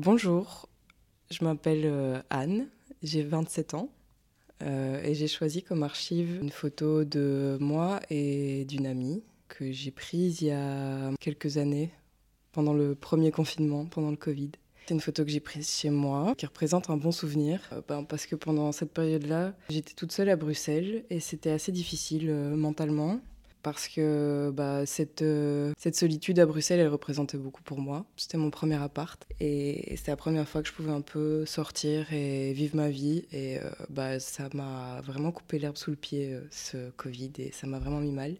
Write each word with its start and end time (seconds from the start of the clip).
Bonjour, 0.00 0.68
je 1.28 1.42
m'appelle 1.42 1.82
euh, 1.84 2.22
Anne, 2.30 2.68
j'ai 3.02 3.24
27 3.24 3.74
ans 3.74 3.90
euh, 4.62 5.02
et 5.02 5.16
j'ai 5.16 5.26
choisi 5.26 5.64
comme 5.64 5.82
archive 5.82 6.38
une 6.40 6.52
photo 6.52 7.02
de 7.02 7.58
moi 7.60 7.98
et 8.08 8.64
d'une 8.66 8.86
amie 8.86 9.24
que 9.48 9.72
j'ai 9.72 9.90
prise 9.90 10.40
il 10.40 10.46
y 10.46 10.50
a 10.52 11.10
quelques 11.18 11.56
années, 11.56 11.90
pendant 12.52 12.74
le 12.74 12.94
premier 12.94 13.32
confinement, 13.32 13.86
pendant 13.86 14.10
le 14.10 14.16
Covid. 14.16 14.52
C'est 14.86 14.94
une 14.94 15.00
photo 15.00 15.24
que 15.24 15.32
j'ai 15.32 15.40
prise 15.40 15.68
chez 15.68 15.90
moi, 15.90 16.32
qui 16.38 16.46
représente 16.46 16.90
un 16.90 16.96
bon 16.96 17.10
souvenir, 17.10 17.60
euh, 17.72 17.80
ben, 17.88 18.04
parce 18.04 18.26
que 18.26 18.36
pendant 18.36 18.70
cette 18.70 18.92
période-là, 18.92 19.56
j'étais 19.68 19.94
toute 19.94 20.12
seule 20.12 20.28
à 20.28 20.36
Bruxelles 20.36 21.06
et 21.10 21.18
c'était 21.18 21.50
assez 21.50 21.72
difficile 21.72 22.32
mentalement 22.32 23.20
parce 23.62 23.88
que 23.88 24.50
bah, 24.54 24.86
cette, 24.86 25.22
euh, 25.22 25.72
cette 25.78 25.96
solitude 25.96 26.38
à 26.38 26.46
Bruxelles, 26.46 26.80
elle 26.80 26.88
représentait 26.88 27.38
beaucoup 27.38 27.62
pour 27.62 27.80
moi. 27.80 28.06
C'était 28.16 28.38
mon 28.38 28.50
premier 28.50 28.80
appart 28.80 29.24
et 29.40 29.94
c'était 29.96 30.12
la 30.12 30.16
première 30.16 30.48
fois 30.48 30.62
que 30.62 30.68
je 30.68 30.72
pouvais 30.72 30.92
un 30.92 31.00
peu 31.00 31.44
sortir 31.46 32.12
et 32.12 32.52
vivre 32.52 32.76
ma 32.76 32.88
vie. 32.88 33.24
Et 33.32 33.58
euh, 33.58 33.70
bah, 33.90 34.20
ça 34.20 34.48
m'a 34.54 35.00
vraiment 35.02 35.32
coupé 35.32 35.58
l'herbe 35.58 35.76
sous 35.76 35.90
le 35.90 35.96
pied, 35.96 36.32
euh, 36.32 36.40
ce 36.50 36.90
Covid, 36.90 37.32
et 37.38 37.52
ça 37.52 37.66
m'a 37.66 37.78
vraiment 37.78 38.00
mis 38.00 38.12
mal. 38.12 38.36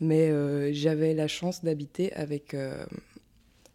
Mais 0.00 0.30
j'avais 0.72 1.12
la 1.12 1.26
chance 1.26 1.64
d'habiter 1.64 2.12
avec 2.12 2.54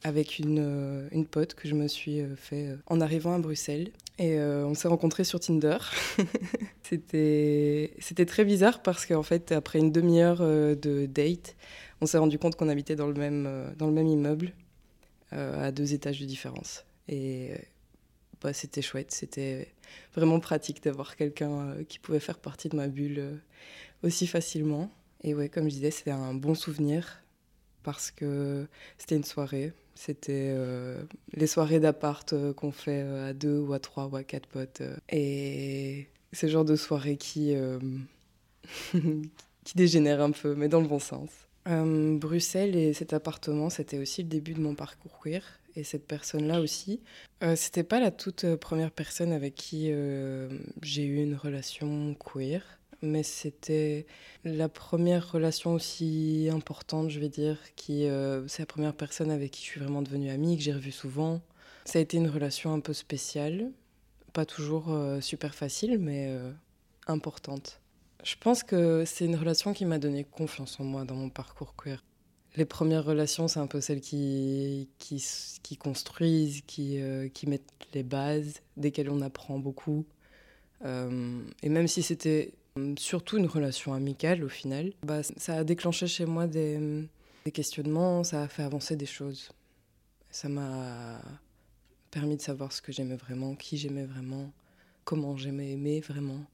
avec 0.05 0.39
une, 0.39 1.09
une, 1.11 1.25
pote 1.25 1.53
que 1.53 1.67
je 1.67 1.75
me 1.75 1.89
suis 1.89 2.21
fait 2.37 2.69
en 2.87 3.01
arrivant 3.01 3.33
à 3.33 3.39
Bruxelles. 3.39 3.91
Et 4.19 4.39
on 4.39 4.73
s'est 4.73 4.87
rencontrés 4.87 5.25
sur 5.25 5.41
Tinder. 5.41 5.79
C'était, 6.83 8.25
très 8.25 8.43
bizarre 8.43 8.81
parce 8.81 9.05
qu'en 9.05 9.23
fait, 9.23 9.51
après 9.51 9.79
une 9.79 9.91
demi-heure 9.91 10.39
euh, 10.41 10.75
de 10.75 11.05
date, 11.05 11.55
on 12.01 12.05
s'est 12.05 12.17
rendu 12.17 12.37
compte 12.37 12.55
qu'on 12.55 12.67
habitait 12.67 12.95
dans 12.95 13.07
le 13.07 13.13
même, 13.13 13.45
euh, 13.47 13.73
dans 13.77 13.87
le 13.87 13.93
même 13.93 14.07
immeuble, 14.07 14.53
euh, 15.31 15.67
à 15.67 15.71
deux 15.71 15.93
étages 15.93 16.19
de 16.19 16.25
différence. 16.25 16.85
Et 17.07 17.51
bah, 18.41 18.51
c'était 18.51 18.81
chouette, 18.81 19.11
c'était 19.11 19.69
vraiment 20.13 20.39
pratique 20.41 20.83
d'avoir 20.83 21.15
quelqu'un 21.15 21.75
qui 21.87 21.99
pouvait 21.99 22.19
faire 22.19 22.39
partie 22.39 22.67
de 22.67 22.75
ma 22.75 22.87
bulle 22.87 23.39
aussi 24.03 24.27
facilement. 24.27 24.91
Et 25.23 25.33
ouais, 25.33 25.47
comme 25.47 25.65
je 25.65 25.75
disais, 25.75 25.91
c'était 25.91 26.11
un 26.11 26.33
bon 26.33 26.53
souvenir 26.53 27.23
parce 27.83 28.11
que 28.11 28.67
c'était 28.97 29.15
une 29.15 29.23
soirée. 29.23 29.71
C'était 29.95 30.57
les 31.33 31.47
soirées 31.47 31.79
d'appart 31.79 32.33
qu'on 32.55 32.71
fait 32.71 33.01
à 33.01 33.33
deux 33.33 33.59
ou 33.59 33.73
à 33.73 33.79
trois 33.79 34.07
ou 34.07 34.15
à 34.15 34.23
quatre 34.23 34.47
potes. 34.47 34.81
et 35.09 36.07
c'est 36.33 36.47
le 36.47 36.51
genre 36.51 36.65
de 36.65 36.75
soirée 36.75 37.15
qui, 37.15 37.55
euh, 37.55 37.79
qui 38.93 39.73
dégénère 39.75 40.21
un 40.21 40.31
peu, 40.31 40.55
mais 40.55 40.67
dans 40.67 40.81
le 40.81 40.87
bon 40.87 40.99
sens. 40.99 41.29
Euh, 41.69 42.17
Bruxelles 42.17 42.75
et 42.75 42.93
cet 42.93 43.13
appartement, 43.13 43.69
c'était 43.69 43.99
aussi 43.99 44.23
le 44.23 44.27
début 44.27 44.53
de 44.53 44.59
mon 44.59 44.75
parcours 44.75 45.19
queer. 45.19 45.43
Et 45.75 45.83
cette 45.83 46.05
personne-là 46.05 46.61
aussi. 46.61 47.01
Euh, 47.41 47.55
c'était 47.55 47.83
pas 47.83 47.99
la 47.99 48.11
toute 48.11 48.45
première 48.57 48.91
personne 48.91 49.31
avec 49.31 49.55
qui 49.55 49.91
j'ai 50.83 51.03
eu 51.03 51.23
une 51.23 51.35
relation 51.35 52.15
queer, 52.15 52.61
mais 53.01 53.23
c'était 53.23 54.05
la 54.43 54.69
première 54.69 55.31
relation 55.31 55.73
aussi 55.73 56.47
importante, 56.51 57.09
je 57.09 57.19
vais 57.19 57.29
dire, 57.29 57.57
qui 57.75 58.07
c'est 58.47 58.61
la 58.61 58.65
première 58.67 58.93
personne 58.93 59.31
avec 59.31 59.49
qui 59.49 59.65
je 59.65 59.69
suis 59.71 59.79
vraiment 59.79 60.03
devenue 60.03 60.29
amie, 60.29 60.57
que 60.57 60.63
j'ai 60.63 60.73
revue 60.73 60.91
souvent. 60.91 61.41
Ça 61.85 61.97
a 61.97 62.03
été 62.03 62.17
une 62.17 62.29
relation 62.29 62.71
un 62.71 62.79
peu 62.79 62.93
spéciale, 62.93 63.71
pas 64.33 64.45
toujours 64.45 64.91
euh, 64.91 65.21
super 65.21 65.55
facile, 65.55 65.99
mais 65.99 66.27
euh, 66.27 66.51
importante. 67.07 67.79
Je 68.23 68.35
pense 68.39 68.63
que 68.63 69.03
c'est 69.05 69.25
une 69.25 69.35
relation 69.35 69.73
qui 69.73 69.85
m'a 69.85 69.99
donné 69.99 70.23
confiance 70.23 70.79
en 70.79 70.83
moi 70.83 71.05
dans 71.05 71.15
mon 71.15 71.29
parcours 71.29 71.75
queer. 71.75 72.03
Les 72.55 72.65
premières 72.65 73.03
relations, 73.03 73.47
c'est 73.47 73.59
un 73.59 73.67
peu 73.67 73.81
celles 73.81 74.01
qui, 74.01 74.89
qui, 74.99 75.77
construisent, 75.77 76.61
qui, 76.67 77.01
euh, 77.01 77.27
qui 77.29 77.47
mettent 77.47 77.71
les 77.93 78.03
bases, 78.03 78.61
desquelles 78.77 79.09
on 79.09 79.21
apprend 79.21 79.59
beaucoup. 79.59 80.05
et 80.83 81.69
même 81.69 81.87
si 81.87 82.03
c'était 82.03 82.53
surtout 82.97 83.37
une 83.37 83.45
relation 83.45 83.93
amicale 83.93 84.43
au 84.43 84.49
final, 84.49 84.93
bah, 85.03 85.23
ça 85.23 85.55
a 85.57 85.63
déclenché 85.63 86.07
chez 86.07 86.25
moi 86.25 86.45
des, 86.45 87.07
des 87.45 87.51
questionnements, 87.51 88.23
ça 88.23 88.43
a 88.43 88.47
fait 88.47 88.63
avancer 88.63 88.95
des 88.95 89.05
choses. 89.05 89.51
Ça 90.29 90.49
m'a 90.49 91.21
permis 92.13 92.37
de 92.37 92.41
savoir 92.41 92.71
ce 92.71 92.81
que 92.81 92.91
j'aimais 92.91 93.15
vraiment, 93.15 93.55
qui 93.55 93.75
j'aimais 93.77 94.05
vraiment, 94.05 94.51
comment 95.03 95.35
j'aimais 95.35 95.71
aimer 95.71 95.99
vraiment. 95.99 96.45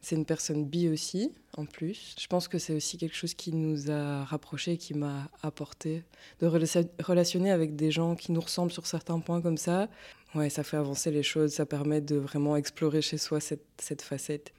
C'est 0.00 0.16
une 0.16 0.24
personne 0.24 0.64
bi 0.64 0.88
aussi, 0.88 1.30
en 1.56 1.66
plus. 1.66 2.14
Je 2.18 2.26
pense 2.26 2.48
que 2.48 2.58
c'est 2.58 2.74
aussi 2.74 2.96
quelque 2.96 3.14
chose 3.14 3.34
qui 3.34 3.52
nous 3.52 3.90
a 3.90 4.24
rapprochés, 4.24 4.76
qui 4.76 4.94
m'a 4.94 5.30
apporté 5.42 6.04
de 6.40 6.46
relationner 6.46 7.50
avec 7.50 7.76
des 7.76 7.90
gens 7.90 8.14
qui 8.16 8.32
nous 8.32 8.40
ressemblent 8.40 8.72
sur 8.72 8.86
certains 8.86 9.20
points 9.20 9.40
comme 9.40 9.56
ça. 9.58 9.88
Ouais, 10.34 10.50
ça 10.50 10.62
fait 10.62 10.76
avancer 10.76 11.10
les 11.10 11.22
choses, 11.22 11.52
ça 11.52 11.66
permet 11.66 12.00
de 12.00 12.16
vraiment 12.16 12.56
explorer 12.56 13.02
chez 13.02 13.18
soi 13.18 13.40
cette, 13.40 13.64
cette 13.78 14.02
facette. 14.02 14.52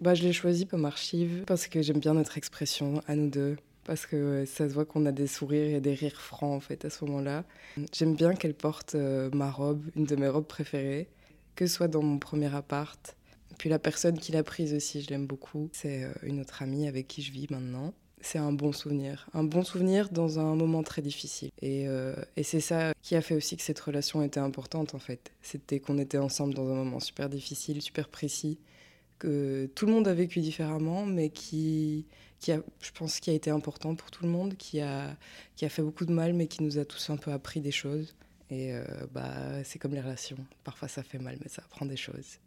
Bah, 0.00 0.14
je 0.14 0.22
l'ai 0.22 0.32
choisi 0.32 0.66
comme 0.66 0.84
archive 0.84 1.44
parce 1.46 1.66
que 1.66 1.82
j'aime 1.82 1.98
bien 1.98 2.14
notre 2.14 2.38
expression 2.38 3.02
à 3.06 3.14
nous 3.16 3.28
deux 3.28 3.56
parce 3.90 4.06
que 4.06 4.44
ça 4.46 4.68
se 4.68 4.74
voit 4.74 4.84
qu'on 4.84 5.04
a 5.04 5.10
des 5.10 5.26
sourires 5.26 5.74
et 5.74 5.80
des 5.80 5.94
rires 5.94 6.20
francs 6.20 6.54
en 6.56 6.60
fait 6.60 6.84
à 6.84 6.90
ce 6.90 7.04
moment-là. 7.06 7.42
J'aime 7.92 8.14
bien 8.14 8.34
qu'elle 8.34 8.54
porte 8.54 8.94
euh, 8.94 9.28
ma 9.32 9.50
robe, 9.50 9.82
une 9.96 10.04
de 10.04 10.14
mes 10.14 10.28
robes 10.28 10.46
préférées, 10.46 11.08
que 11.56 11.66
ce 11.66 11.74
soit 11.74 11.88
dans 11.88 12.00
mon 12.00 12.20
premier 12.20 12.54
appart. 12.54 13.16
Puis 13.58 13.68
la 13.68 13.80
personne 13.80 14.16
qui 14.16 14.30
l'a 14.30 14.44
prise 14.44 14.74
aussi, 14.74 15.02
je 15.02 15.10
l'aime 15.10 15.26
beaucoup. 15.26 15.70
C'est 15.72 16.04
euh, 16.04 16.12
une 16.22 16.40
autre 16.40 16.62
amie 16.62 16.86
avec 16.86 17.08
qui 17.08 17.20
je 17.20 17.32
vis 17.32 17.50
maintenant. 17.50 17.92
C'est 18.20 18.38
un 18.38 18.52
bon 18.52 18.70
souvenir, 18.70 19.28
un 19.34 19.42
bon 19.42 19.64
souvenir 19.64 20.08
dans 20.10 20.38
un 20.38 20.54
moment 20.54 20.84
très 20.84 21.02
difficile. 21.02 21.50
Et, 21.60 21.88
euh, 21.88 22.14
et 22.36 22.44
c'est 22.44 22.60
ça 22.60 22.92
qui 23.02 23.16
a 23.16 23.22
fait 23.22 23.34
aussi 23.34 23.56
que 23.56 23.62
cette 23.64 23.80
relation 23.80 24.22
était 24.22 24.38
importante 24.38 24.94
en 24.94 25.00
fait. 25.00 25.32
C'était 25.42 25.80
qu'on 25.80 25.98
était 25.98 26.18
ensemble 26.18 26.54
dans 26.54 26.70
un 26.70 26.76
moment 26.76 27.00
super 27.00 27.28
difficile, 27.28 27.82
super 27.82 28.08
précis, 28.08 28.60
que 29.20 29.70
tout 29.76 29.86
le 29.86 29.92
monde 29.92 30.08
a 30.08 30.14
vécu 30.14 30.40
différemment, 30.40 31.06
mais 31.06 31.30
qui, 31.30 32.06
qui 32.40 32.50
a, 32.50 32.60
je 32.80 32.90
pense, 32.90 33.20
qui 33.20 33.30
a 33.30 33.34
été 33.34 33.50
important 33.50 33.94
pour 33.94 34.10
tout 34.10 34.24
le 34.24 34.30
monde, 34.30 34.56
qui 34.56 34.80
a, 34.80 35.16
qui 35.54 35.64
a 35.64 35.68
fait 35.68 35.82
beaucoup 35.82 36.06
de 36.06 36.12
mal, 36.12 36.32
mais 36.32 36.48
qui 36.48 36.64
nous 36.64 36.78
a 36.78 36.84
tous 36.84 37.10
un 37.10 37.16
peu 37.16 37.30
appris 37.30 37.60
des 37.60 37.70
choses. 37.70 38.16
Et 38.50 38.74
euh, 38.74 38.82
bah, 39.12 39.62
c'est 39.62 39.78
comme 39.78 39.94
les 39.94 40.00
relations. 40.00 40.38
Parfois 40.64 40.88
ça 40.88 41.04
fait 41.04 41.20
mal, 41.20 41.38
mais 41.40 41.48
ça 41.48 41.62
apprend 41.64 41.86
des 41.86 41.96
choses. 41.96 42.40